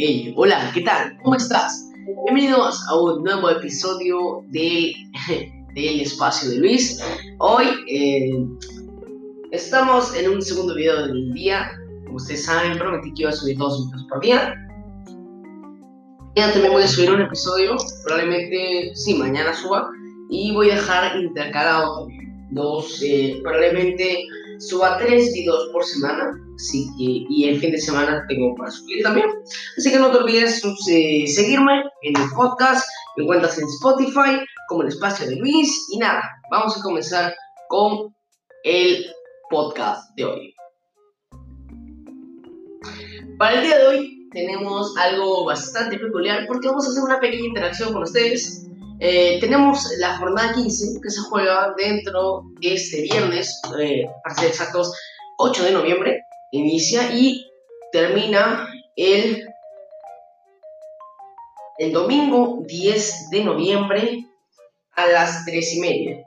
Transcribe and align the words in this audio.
Hey, 0.00 0.32
hola, 0.36 0.70
¿qué 0.72 0.82
tal? 0.82 1.18
¿Cómo 1.24 1.34
estás? 1.34 1.90
Bienvenidos 2.22 2.80
a 2.88 3.00
un 3.00 3.24
nuevo 3.24 3.50
episodio 3.50 4.44
de, 4.46 4.94
del 5.74 6.00
Espacio 6.02 6.50
de 6.50 6.58
Luis. 6.58 7.02
Hoy 7.38 7.66
eh, 7.90 8.30
estamos 9.50 10.16
en 10.16 10.30
un 10.30 10.40
segundo 10.40 10.76
video 10.76 11.04
del 11.04 11.32
día. 11.32 11.72
Como 12.04 12.14
ustedes 12.14 12.44
saben, 12.44 12.78
prometí 12.78 13.12
que 13.12 13.22
iba 13.22 13.30
a 13.30 13.32
subir 13.32 13.58
dos 13.58 13.88
videos 13.88 14.06
por 14.08 14.20
día. 14.20 14.54
Ya 16.36 16.52
también 16.52 16.74
voy 16.74 16.84
a 16.84 16.86
subir 16.86 17.10
un 17.10 17.22
episodio, 17.22 17.76
probablemente, 18.04 18.92
sí, 18.94 19.14
mañana 19.14 19.52
suba. 19.52 19.90
Y 20.30 20.54
voy 20.54 20.70
a 20.70 20.76
dejar 20.76 21.16
intercalado 21.16 22.06
dos, 22.52 23.02
eh, 23.02 23.40
probablemente 23.42 24.24
suba 24.58 24.98
tres 24.98 25.32
videos 25.32 25.68
por 25.72 25.84
semana, 25.84 26.30
así 26.56 26.86
que, 26.96 27.24
y 27.28 27.48
el 27.48 27.60
fin 27.60 27.72
de 27.72 27.78
semana 27.78 28.24
tengo 28.28 28.54
para 28.56 28.70
subir 28.70 29.02
también. 29.02 29.26
Así 29.76 29.90
que 29.90 29.98
no 29.98 30.10
te 30.10 30.18
olvides 30.18 30.62
eh, 30.90 31.26
seguirme 31.26 31.84
en 32.02 32.20
el 32.20 32.28
podcast, 32.34 32.86
me 33.16 33.24
encuentras 33.24 33.58
en 33.58 33.64
Spotify 33.68 34.44
como 34.68 34.82
el 34.82 34.88
espacio 34.88 35.26
de 35.26 35.36
Luis 35.36 35.88
y 35.90 35.98
nada, 35.98 36.22
vamos 36.50 36.76
a 36.76 36.82
comenzar 36.82 37.34
con 37.68 38.14
el 38.64 39.06
podcast 39.50 40.14
de 40.16 40.24
hoy. 40.24 40.54
Para 43.38 43.60
el 43.60 43.64
día 43.64 43.78
de 43.78 43.86
hoy 43.86 44.28
tenemos 44.32 44.96
algo 44.96 45.44
bastante 45.44 45.98
peculiar 45.98 46.44
porque 46.46 46.68
vamos 46.68 46.86
a 46.86 46.90
hacer 46.90 47.02
una 47.02 47.20
pequeña 47.20 47.46
interacción 47.46 47.92
con 47.92 48.02
ustedes 48.02 48.67
eh, 49.00 49.38
tenemos 49.40 49.86
la 49.98 50.16
jornada 50.18 50.54
15 50.54 51.00
que 51.00 51.10
se 51.10 51.20
juega 51.20 51.74
dentro 51.76 52.42
de 52.60 52.74
este 52.74 53.02
viernes, 53.02 53.60
eh, 53.78 54.06
para 54.24 54.34
ser 54.34 54.48
exactos, 54.48 54.92
8 55.38 55.64
de 55.64 55.70
noviembre, 55.70 56.22
inicia 56.50 57.12
y 57.12 57.46
termina 57.92 58.68
el, 58.96 59.46
el 61.78 61.92
domingo 61.92 62.64
10 62.66 63.30
de 63.30 63.44
noviembre 63.44 64.26
a 64.96 65.06
las 65.06 65.44
3 65.44 65.74
y 65.74 65.80
media. 65.80 66.24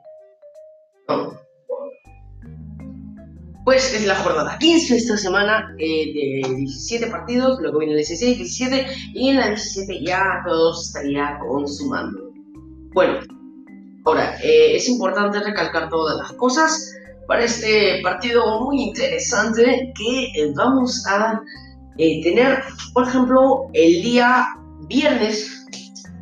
Pues 3.65 3.93
es 3.93 4.07
la 4.07 4.15
jornada 4.15 4.57
15 4.57 4.95
esta 4.95 5.17
semana 5.17 5.75
eh, 5.77 6.41
de 6.43 6.55
17 6.55 7.07
partidos, 7.07 7.59
luego 7.61 7.79
viene 7.79 7.93
el 7.93 7.99
16, 7.99 8.37
17 8.37 8.87
y 9.13 9.29
en 9.29 9.37
la 9.37 9.49
17 9.49 10.03
ya 10.03 10.41
todo 10.45 10.73
estaría 10.73 11.37
consumando. 11.39 12.30
Bueno, 12.93 13.19
ahora, 14.03 14.35
eh, 14.43 14.75
es 14.75 14.89
importante 14.89 15.39
recalcar 15.39 15.87
todas 15.87 16.17
las 16.17 16.33
cosas 16.33 16.93
para 17.25 17.45
este 17.45 18.01
partido 18.03 18.59
muy 18.59 18.81
interesante 18.81 19.93
que 19.97 20.23
eh, 20.25 20.51
vamos 20.53 21.05
a 21.07 21.41
eh, 21.97 22.21
tener, 22.21 22.61
por 22.93 23.07
ejemplo, 23.07 23.69
el 23.71 24.01
día 24.01 24.45
viernes 24.89 25.65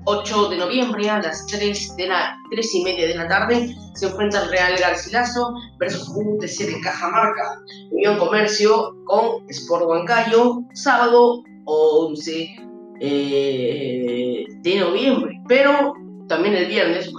8 0.05 0.49
de 0.49 0.57
noviembre 0.57 1.09
a 1.09 1.19
las 1.19 1.47
3, 1.47 1.95
de 1.95 2.07
la, 2.07 2.37
3 2.51 2.75
y 2.75 2.83
media 2.83 3.07
de 3.07 3.15
la 3.15 3.27
tarde 3.27 3.75
se 3.95 4.05
enfrenta 4.05 4.43
el 4.43 4.51
Real 4.51 4.77
Garcilaso 4.79 5.51
versus 5.79 6.07
UTC 6.15 6.67
de 6.67 6.79
Cajamarca, 6.81 7.61
Unión 7.91 8.19
Comercio 8.19 8.95
con 9.05 9.43
Sport 9.49 9.85
Huancayo, 9.87 10.61
sábado 10.73 11.43
11 11.65 12.55
de 13.01 14.75
noviembre. 14.79 15.41
Pero 15.47 15.93
también 16.29 16.55
el 16.55 16.67
viernes. 16.67 17.11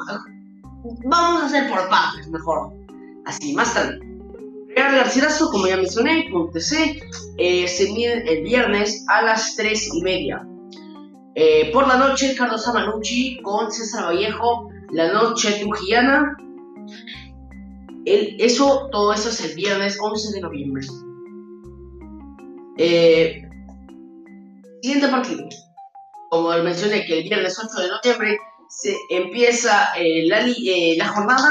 Vamos 1.04 1.42
a 1.42 1.46
hacer 1.46 1.68
por 1.68 1.86
partes, 1.90 2.28
mejor. 2.28 2.72
Así, 3.26 3.52
más 3.52 3.74
tarde. 3.74 3.98
Real 4.74 4.94
Garcilaso, 4.94 5.50
como 5.50 5.66
ya 5.66 5.76
mencioné, 5.76 6.30
con 6.30 6.50
eh, 7.36 7.68
se 7.68 7.92
mide 7.92 8.32
el 8.32 8.44
viernes 8.44 9.04
a 9.08 9.22
las 9.22 9.56
3 9.56 9.94
y 9.94 10.02
media. 10.02 10.46
Eh, 11.34 11.70
por 11.72 11.86
la 11.86 11.96
noche, 11.96 12.34
Carlos 12.36 12.66
Amanucci 12.66 13.40
con 13.42 13.70
César 13.70 14.06
Vallejo, 14.06 14.70
la 14.92 15.12
noche 15.12 15.60
trujillana. 15.60 16.36
El, 18.06 18.36
eso, 18.38 18.88
todo 18.90 19.12
eso 19.12 19.28
es 19.28 19.44
el 19.44 19.54
viernes 19.54 19.98
11 20.00 20.32
de 20.32 20.40
noviembre. 20.40 20.86
Eh, 22.78 23.42
siguiente 24.82 25.08
partido. 25.08 25.46
Como 26.30 26.50
mencioné 26.62 27.04
que 27.04 27.18
el 27.18 27.24
viernes 27.24 27.58
8 27.58 27.82
de 27.82 27.88
noviembre 27.88 28.38
se 28.70 28.96
empieza 29.10 29.92
eh, 29.96 30.26
la, 30.26 30.46
eh, 30.46 30.94
la, 30.96 31.08
jornada. 31.08 31.50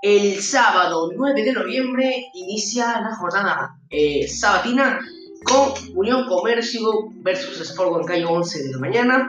El 0.00 0.40
sábado 0.40 1.10
9 1.14 1.42
de 1.42 1.52
noviembre 1.52 2.30
inicia 2.32 3.00
la 3.00 3.16
jornada 3.16 3.76
eh, 3.90 4.28
sabatina 4.28 5.00
con 5.44 5.72
Unión 5.96 6.28
Comercio 6.28 7.10
versus 7.16 7.60
Sport 7.60 7.90
Huancayo 7.90 8.30
11 8.30 8.62
de 8.62 8.70
la 8.70 8.78
mañana. 8.78 9.28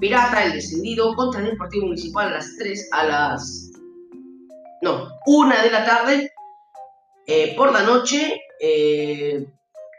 Pirata, 0.00 0.44
el 0.44 0.52
descendido, 0.54 1.14
contra 1.14 1.40
el 1.40 1.50
Deportivo 1.50 1.86
Municipal 1.86 2.28
a 2.28 2.36
las 2.36 2.56
3, 2.58 2.88
a 2.92 3.04
las... 3.04 3.70
No, 4.82 5.08
1 5.26 5.54
de 5.62 5.70
la 5.70 5.84
tarde. 5.84 6.32
por 7.56 7.72
la 7.72 7.82
noche, 7.82 8.40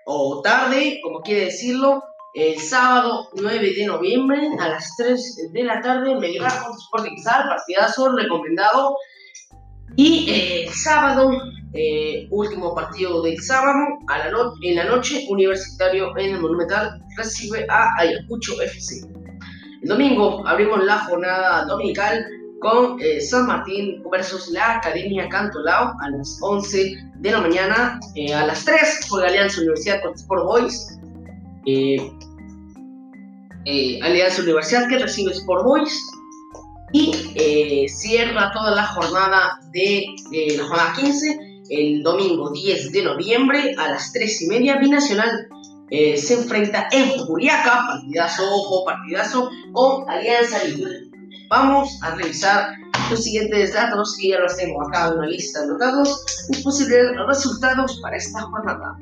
o 0.06 0.42
tarde, 0.42 1.00
como 1.04 1.22
quiere 1.22 1.46
decirlo, 1.46 2.04
el 2.38 2.60
sábado 2.60 3.30
9 3.34 3.74
de 3.74 3.86
noviembre 3.88 4.40
a 4.60 4.70
las 4.70 4.96
3 4.96 5.50
de 5.54 5.64
la 5.64 5.82
tarde, 5.82 6.20
Melgar 6.20 6.52
contra 6.62 6.78
Sporting 6.78 7.12
Cristal, 7.14 7.50
partidazo 7.50 8.16
recomendado. 8.16 8.96
Y 9.96 10.30
eh, 10.30 10.66
el 10.66 10.70
sábado, 10.70 11.32
eh, 11.74 12.28
último 12.30 12.76
partido 12.76 13.24
del 13.24 13.42
sábado, 13.42 13.80
a 14.08 14.20
la 14.20 14.32
en 14.62 14.76
la 14.76 14.84
noche, 14.84 15.26
Universitario 15.30 16.16
en 16.16 16.36
el 16.36 16.40
Monumental 16.40 17.02
recibe 17.18 17.66
a 17.70 17.90
Ayacucho 17.98 18.62
FC. 18.62 19.08
El 19.82 19.90
domingo 19.90 20.48
abrimos 20.48 20.84
la 20.86 21.00
jornada 21.00 21.66
dominical 21.66 22.24
con 22.62 23.02
eh, 23.02 23.20
San 23.20 23.48
Martín 23.48 24.04
versus 24.12 24.50
la 24.50 24.76
Academia 24.76 25.28
Cantolao 25.28 25.96
a 26.00 26.10
las 26.12 26.38
11 26.42 26.98
de 27.16 27.32
la 27.32 27.42
mañana. 27.42 28.00
a 28.36 28.46
las 28.46 28.64
3 28.64 29.08
juega 29.10 29.28
Alianza 29.28 29.62
Universidad 29.62 30.04
contra 30.04 30.22
Sport 30.22 30.44
Boys. 30.44 30.98
Eh, 31.70 31.98
Alianza 34.02 34.42
Universidad 34.44 34.88
que 34.88 35.00
recibe 35.00 35.32
Sport 35.32 35.66
Boys 35.66 36.10
y 36.94 37.12
eh, 37.36 37.86
cierra 37.90 38.52
toda 38.54 38.74
la 38.74 38.86
jornada 38.88 39.60
de, 39.74 40.06
la 40.58 40.64
jornada 40.64 40.94
15 40.96 41.40
el 41.70 42.02
domingo 42.02 42.50
10 42.52 42.94
de 42.94 43.04
noviembre 43.04 43.76
a 43.78 43.90
las 43.90 44.14
3 44.14 44.44
y 44.44 44.48
media 44.48 44.78
Binacional 44.78 45.50
eh, 45.90 46.18
se 46.18 46.36
enfrenta 46.36 46.88
en 46.92 47.10
Juliaca, 47.18 47.86
partidazo, 47.88 48.44
ojo, 48.44 48.86
partidazo, 48.86 49.50
con 49.72 50.10
Alianza 50.10 50.64
Libre. 50.66 51.10
Vamos 51.50 51.98
a 52.04 52.16
revisar 52.16 52.74
los 53.10 53.24
siguientes 53.24 53.74
datos 53.74 54.18
que 54.20 54.30
ya 54.30 54.40
los 54.40 54.58
tengo 54.58 54.82
acá 54.86 55.08
en 55.08 55.18
una 55.18 55.28
lista 55.28 55.60
de 55.60 55.66
anotados, 55.68 56.26
los 56.50 56.62
posibles 56.62 57.16
resultados 57.26 58.00
para 58.02 58.18
esta 58.18 58.42
jornada. 58.42 58.98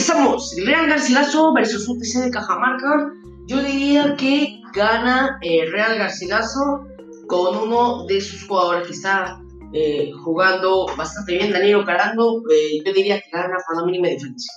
Empezamos. 0.00 0.56
Real 0.64 0.86
Garcilaso 0.86 1.52
versus 1.52 1.86
UTC 1.86 2.24
de 2.24 2.30
Cajamarca. 2.30 3.12
Yo 3.46 3.62
diría 3.62 4.16
que 4.16 4.62
gana 4.72 5.38
eh, 5.42 5.66
Real 5.70 5.98
Garcilaso 5.98 6.86
con 7.26 7.56
uno 7.58 8.06
de 8.06 8.18
sus 8.22 8.46
jugadores 8.46 8.86
que 8.86 8.94
está 8.94 9.38
eh, 9.74 10.10
jugando 10.24 10.86
bastante 10.96 11.34
bien, 11.34 11.52
Danilo 11.52 11.84
Carando. 11.84 12.42
Eh, 12.50 12.82
yo 12.82 12.94
diría 12.94 13.20
que 13.20 13.28
gana 13.30 13.58
por 13.66 13.76
la 13.76 13.84
mínima 13.84 14.08
diferencia. 14.08 14.50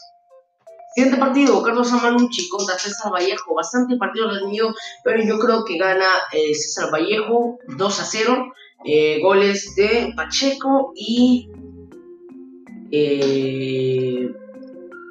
Siguiente 0.95 1.19
partido, 1.19 1.61
Carlos 1.61 1.91
Amanucci 1.91 2.47
contra 2.47 2.79
César 2.79 3.11
Vallejo. 3.11 3.53
Bastante 3.53 3.97
partido 3.97 4.31
reñido, 4.31 4.73
pero 5.03 5.21
yo 5.23 5.39
creo 5.39 5.65
que 5.65 5.77
gana 5.77 6.07
César 6.31 6.89
Vallejo 6.89 7.57
2 7.67 7.99
a 7.99 8.05
0. 8.05 8.53
goles 9.21 9.75
de 9.75 10.13
Pacheco 10.15 10.93
y. 10.95 11.49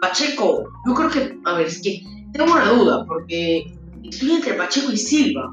Pacheco, 0.02 0.64
yo 0.84 0.94
creo 0.94 1.08
que, 1.08 1.38
a 1.44 1.52
ver, 1.54 1.69
es 1.69 1.81
que 1.81 2.02
tengo 2.32 2.52
una 2.52 2.70
duda, 2.70 3.04
porque 3.06 3.72
estoy 4.02 4.32
entre 4.32 4.54
Pacheco 4.54 4.90
y 4.90 4.96
Silva. 4.96 5.49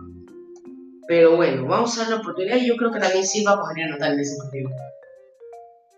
Pero 1.07 1.35
bueno, 1.35 1.67
vamos 1.67 1.95
a 1.95 2.01
dar 2.01 2.09
la 2.09 2.15
oportunidad 2.15 2.57
y 2.57 2.65
yo 2.65 2.75
creo 2.75 2.91
que 2.91 2.99
también 2.99 3.23
Silva 3.23 3.61
podría 3.61 3.85
anotar 3.85 4.11
en 4.13 4.19
ese 4.21 4.37
partido. 4.37 4.71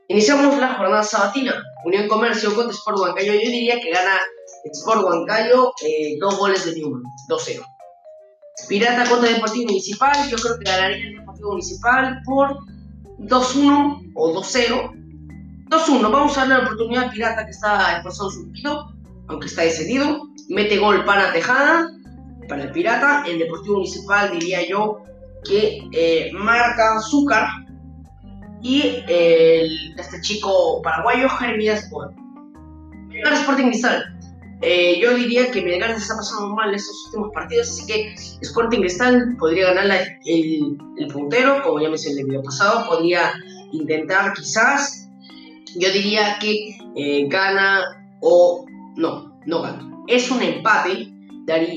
Iniciamos 0.10 0.58
la 0.58 0.74
jornada 0.74 1.02
sabatina. 1.02 1.64
Unión 1.86 2.10
Comercio 2.10 2.54
contra 2.54 2.74
Sport 2.74 3.00
Huancayo. 3.00 3.34
Yo 3.34 3.40
diría 3.40 3.80
que 3.80 3.90
gana 3.90 4.20
Sport 4.66 5.06
Huancayo 5.06 5.72
eh, 5.88 6.18
dos 6.20 6.38
goles 6.38 6.66
de 6.66 6.74
Newman, 6.74 7.04
2-0. 7.30 7.66
Pirata 8.68 9.10
contra 9.10 9.30
Deportivo 9.30 9.68
Municipal. 9.68 10.30
Yo 10.30 10.36
creo 10.36 10.60
que 10.60 10.70
ganaría 10.70 11.08
el 11.08 11.20
Deportivo 11.20 11.52
Municipal 11.52 12.20
por 12.26 12.58
2-1 13.20 14.12
o 14.14 14.34
2-0. 14.34 15.01
2-1, 15.72 16.12
vamos 16.12 16.38
a 16.38 16.42
darle 16.42 16.56
la 16.56 16.64
oportunidad 16.64 17.06
al 17.06 17.12
Pirata 17.12 17.46
que 17.46 17.52
está 17.52 17.96
esforzado 17.96 18.30
su 18.30 18.52
pido, 18.52 18.94
aunque 19.30 19.48
está 19.48 19.62
descendido. 19.62 20.28
Mete 20.50 20.78
gol 20.78 21.06
para 21.06 21.32
Tejada, 21.32 21.90
para 22.50 22.64
el 22.64 22.72
Pirata. 22.72 23.24
El 23.26 23.40
Deportivo 23.40 23.76
Municipal 23.76 24.32
diría 24.32 24.68
yo 24.68 25.02
que 25.46 25.88
eh, 25.94 26.30
marca 26.34 26.98
Azúcar 26.98 27.48
y 28.62 29.02
el, 29.08 29.98
este 29.98 30.20
chico 30.20 30.82
paraguayo 30.84 31.30
Jeremías 31.30 31.90
Bond. 31.90 32.18
Melgar 33.08 33.34
Sporting 33.34 33.68
Cristal. 33.68 34.04
Eh, 34.62 35.00
yo 35.02 35.16
diría 35.16 35.52
que 35.52 35.62
Melgar 35.62 35.92
se 35.92 36.02
está 36.02 36.18
pasando 36.18 36.50
mal 36.50 36.70
en 36.70 36.76
estos 36.76 37.06
últimos 37.06 37.32
partidos, 37.34 37.70
así 37.70 37.86
que 37.88 38.14
Sporting 38.42 38.82
Cristal 38.82 39.38
podría 39.40 39.74
ganar 39.74 40.02
el, 40.26 40.78
el, 40.98 41.08
puntero, 41.08 41.64
como 41.64 41.80
ya 41.80 41.88
mencioné 41.88 42.16
en 42.16 42.20
el 42.20 42.26
video 42.28 42.44
pasado, 42.44 42.90
podría 42.90 43.32
intentar 43.72 44.34
quizás. 44.34 45.01
Yo 45.76 45.92
diría 45.92 46.38
que 46.40 46.78
eh, 46.96 47.28
gana 47.28 47.82
o 48.22 48.66
no, 48.98 49.40
no 49.46 49.62
gana. 49.62 49.90
Es 50.08 50.30
un 50.32 50.42
empate, 50.42 51.12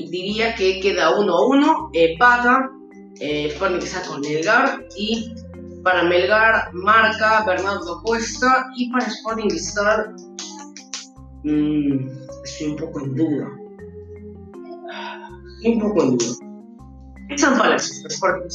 diría 0.09 0.55
que 0.55 0.79
queda 0.79 1.17
1 1.17 1.33
a 1.33 1.47
1, 1.47 1.89
empata 1.93 2.69
eh, 3.19 3.47
Sporting 3.47 3.79
Cristal 3.79 4.03
con 4.07 4.21
Melgar 4.21 4.85
y 4.97 5.33
para 5.83 6.03
Melgar 6.03 6.73
marca 6.73 7.43
Bernardo 7.45 8.01
Cuesta 8.03 8.67
y 8.75 8.91
para 8.91 9.05
Sporting 9.05 9.47
Cristal 9.47 10.15
mmm, 11.43 12.09
estoy 12.43 12.67
un 12.67 12.75
poco 12.75 13.01
en 13.01 13.15
duda. 13.15 13.49
Un 15.63 15.79
poco 15.79 16.03
en 16.03 16.17
duda. 16.17 17.37
San 17.37 17.57
Palacio, 17.57 18.07
Sporting 18.07 18.49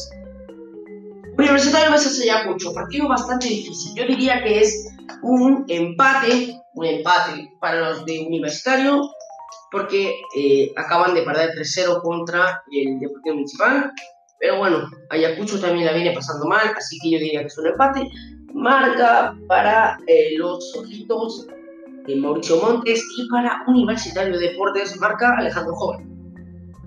Universitario 1.41 1.91
versus 1.91 2.21
Ayacucho, 2.21 2.75
partido 2.75 3.09
bastante 3.09 3.49
difícil. 3.49 3.95
Yo 3.97 4.07
diría 4.07 4.43
que 4.45 4.61
es 4.61 4.95
un 5.23 5.65
empate, 5.69 6.55
un 6.75 6.85
empate 6.85 7.51
para 7.59 7.81
los 7.81 8.05
de 8.05 8.27
Universitario, 8.27 9.01
porque 9.73 10.21
eh, 10.37 10.71
acaban 10.77 11.15
de 11.15 11.23
perder 11.23 11.53
3-0 11.57 12.03
contra 12.03 12.63
el 12.71 13.01
Deportivo 13.01 13.37
Municipal. 13.37 13.91
Pero 14.39 14.59
bueno, 14.59 14.91
Ayacucho 15.09 15.59
también 15.59 15.87
la 15.87 15.95
viene 15.95 16.13
pasando 16.13 16.45
mal, 16.47 16.75
así 16.77 16.99
que 17.03 17.13
yo 17.13 17.19
diría 17.19 17.41
que 17.41 17.47
es 17.47 17.57
un 17.57 17.69
empate. 17.69 18.07
Marca 18.53 19.35
para 19.49 19.99
eh, 20.07 20.37
los 20.37 20.77
ojitos 20.77 21.47
de 22.07 22.17
Mauricio 22.17 22.61
Montes 22.61 23.03
y 23.17 23.27
para 23.31 23.65
Universitario 23.67 24.39
Deportes, 24.39 24.95
marca 25.01 25.37
Alejandro 25.39 25.75
Joven. 25.75 26.07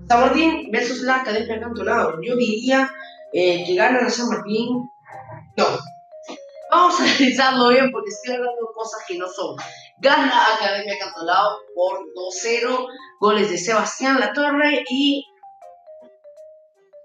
San 0.07 0.19
Martín 0.19 0.69
versus 0.71 1.01
la 1.01 1.21
Academia 1.21 1.59
Cantonado. 1.59 2.21
Yo 2.21 2.35
diría 2.35 2.91
eh, 3.33 3.63
que 3.65 3.75
gana 3.75 4.09
San 4.09 4.30
Martín. 4.30 4.89
No. 5.57 5.65
Vamos 6.71 7.00
a 7.00 7.03
analizarlo 7.03 7.69
bien 7.69 7.91
porque 7.91 8.09
estoy 8.09 8.35
hablando 8.35 8.71
cosas 8.74 9.01
que 9.07 9.18
no 9.18 9.27
son. 9.27 9.56
Gana 10.00 10.56
Academia 10.56 10.97
Cantonado 11.00 11.57
por 11.75 12.00
2-0. 12.15 12.88
Goles 13.19 13.50
de 13.51 13.57
Sebastián 13.57 14.19
Latorre 14.19 14.83
y 14.89 15.24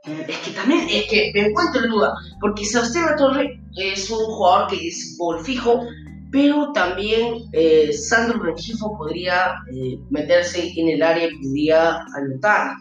es 0.04 0.38
que 0.38 0.50
también, 0.52 0.86
es 0.88 1.08
que 1.08 1.30
me 1.34 1.48
encuentro 1.48 1.84
en 1.84 1.90
duda, 1.90 2.14
porque 2.40 2.64
Sebastián 2.64 3.16
Torre 3.16 3.60
es 3.76 4.10
un 4.10 4.24
jugador 4.24 4.68
que 4.68 4.88
es 4.88 5.16
gol 5.18 5.44
fijo, 5.44 5.82
pero 6.30 6.72
también 6.72 7.42
eh, 7.52 7.92
Sandro 7.92 8.42
Rengifo 8.42 8.96
podría 8.96 9.54
eh, 9.72 9.98
meterse 10.10 10.72
en 10.76 10.88
el 10.88 11.02
área 11.02 11.28
y 11.28 11.36
podría 11.36 11.98
anotar. 12.14 12.72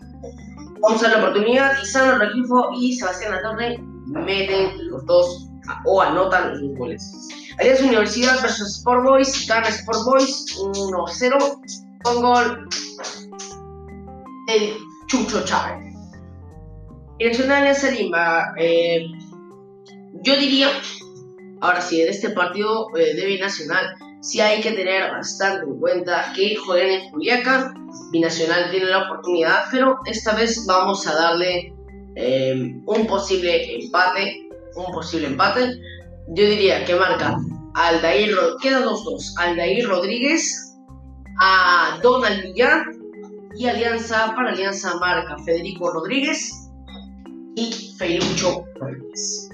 Vamos 0.82 1.04
a 1.04 1.10
la 1.10 1.18
oportunidad 1.20 1.72
y 1.82 1.86
Sandro 1.86 2.20
Rengifo 2.20 2.70
y 2.80 2.94
Sebastián 2.94 3.40
Torre 3.42 3.80
meten 4.06 4.90
los 4.90 5.06
dos 5.06 5.50
o 5.86 6.02
anotan 6.02 6.62
los 6.62 6.78
goles. 6.78 7.28
Alianza 7.60 7.86
Universidad 7.86 8.42
versus 8.42 8.78
Sport 8.78 9.04
Boys, 9.04 9.48
gana 9.48 9.68
Sport 9.68 10.00
Boys 10.06 10.46
1-0 10.60 11.94
con 12.04 12.22
gol 12.22 12.70
de 14.48 14.78
Chucho 15.08 15.44
Chávez. 15.46 15.96
Direccional 17.18 17.58
Alianza 17.58 17.92
Lima, 17.92 18.54
eh, 18.58 19.08
yo 20.22 20.38
diría, 20.38 20.70
ahora 21.62 21.82
sí, 21.82 22.02
en 22.02 22.10
este 22.10 22.30
partido 22.30 22.96
eh, 22.96 23.16
de 23.16 23.26
Binacional, 23.26 23.96
sí 24.22 24.40
hay 24.40 24.62
que 24.62 24.72
tener 24.72 25.12
bastante 25.12 25.66
en 25.66 25.80
cuenta 25.80 26.34
que 26.36 26.56
juegan 26.56 26.90
en 26.90 27.10
Juliaca, 27.12 27.74
Binacional 28.12 28.70
tiene 28.72 28.88
la 28.88 29.06
oportunidad, 29.06 29.66
pero 29.72 30.00
esta 30.06 30.36
vez 30.36 30.66
vamos 30.66 31.08
a 31.08 31.14
darle 31.16 31.74
eh, 32.16 32.82
un 32.86 33.08
posible 33.08 33.76
empate, 33.76 34.50
un 34.76 34.92
posible 34.94 35.28
empate. 35.28 35.80
Yo 36.30 36.46
diría 36.46 36.84
que 36.84 36.96
marca 36.96 37.38
Aldair, 37.76 38.36
quedan 38.62 38.86
los 38.86 39.04
dos, 39.04 39.36
Aldair 39.38 39.88
Rodríguez, 39.88 40.76
a 41.40 42.00
Donald 42.02 42.44
Millán 42.44 42.84
y 43.56 43.68
Alianza, 43.68 44.34
para 44.36 44.52
Alianza 44.52 44.96
marca 44.96 45.38
Federico 45.46 45.92
Rodríguez 45.92 46.70
y 47.56 47.96
Feirucho 47.98 48.66
Rodríguez. 48.76 49.50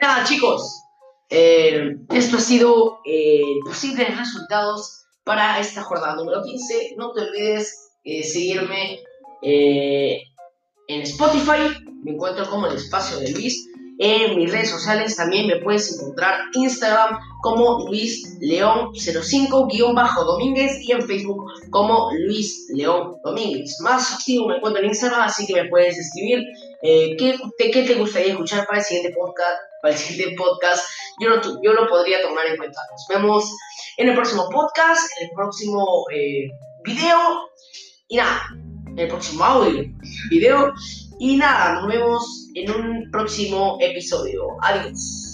Nada, 0.00 0.24
chicos, 0.24 0.84
eh, 1.28 1.96
esto 2.10 2.36
ha 2.36 2.40
sido 2.40 3.00
eh, 3.04 3.42
posibles 3.64 4.16
resultados 4.16 5.04
para 5.24 5.58
esta 5.58 5.82
jornada 5.82 6.14
número 6.14 6.42
15. 6.42 6.94
No 6.96 7.12
te 7.12 7.22
olvides 7.22 7.90
eh, 8.04 8.22
seguirme 8.22 9.00
eh, 9.42 10.22
en 10.86 11.02
Spotify, 11.02 11.84
me 12.04 12.12
encuentro 12.12 12.48
como 12.48 12.68
el 12.68 12.76
espacio 12.76 13.18
de 13.18 13.32
Luis 13.32 13.68
en 13.98 14.36
mis 14.36 14.52
redes 14.52 14.70
sociales 14.70 15.16
también 15.16 15.48
me 15.48 15.56
puedes 15.56 15.92
encontrar 15.92 16.40
Instagram 16.54 17.18
como 17.42 17.86
Luis 17.88 18.36
León 18.40 18.92
05-Domínguez 18.92 20.80
y 20.82 20.92
en 20.92 21.02
Facebook 21.02 21.44
como 21.70 22.10
Luis 22.12 22.68
León 22.72 23.16
Domínguez. 23.24 23.80
Más 23.80 24.14
activo 24.14 24.48
me 24.48 24.56
encuentro 24.56 24.82
en 24.82 24.88
Instagram, 24.88 25.22
así 25.22 25.46
que 25.46 25.62
me 25.62 25.68
puedes 25.68 25.98
escribir 25.98 26.44
eh, 26.82 27.16
¿qué, 27.18 27.70
qué, 27.72 27.82
te 27.82 27.94
gustaría 27.94 28.32
escuchar 28.32 28.66
para 28.66 28.78
el 28.78 28.84
siguiente 28.84 29.12
podcast. 29.16 29.60
Para 29.82 29.94
el 29.94 30.00
siguiente 30.00 30.36
podcast, 30.36 30.88
yo 31.20 31.30
lo, 31.30 31.40
yo 31.62 31.72
lo 31.72 31.88
podría 31.88 32.22
tomar 32.22 32.46
en 32.46 32.56
cuenta. 32.56 32.80
Nos 32.90 33.06
vemos 33.08 33.52
en 33.96 34.08
el 34.08 34.14
próximo 34.14 34.48
podcast, 34.48 35.10
en 35.18 35.28
el 35.28 35.34
próximo 35.34 36.06
eh, 36.12 36.50
video 36.84 37.50
y 38.08 38.16
nada, 38.16 38.42
en 38.86 38.98
el 38.98 39.08
próximo 39.08 39.44
audio, 39.44 39.84
video. 40.30 40.72
Y 41.18 41.36
nada, 41.36 41.74
nos 41.74 41.88
vemos 41.88 42.50
en 42.54 42.70
un 42.70 43.10
próximo 43.10 43.76
episodio. 43.80 44.42
Adiós. 44.62 45.27